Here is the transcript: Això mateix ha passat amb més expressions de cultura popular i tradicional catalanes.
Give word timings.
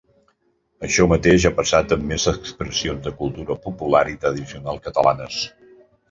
Això 0.85 1.03
mateix 1.09 1.43
ha 1.49 1.51
passat 1.57 1.91
amb 1.95 2.07
més 2.11 2.23
expressions 2.31 3.03
de 3.07 3.13
cultura 3.19 3.57
popular 3.67 4.01
i 4.13 4.17
tradicional 4.23 4.81
catalanes. 4.89 5.37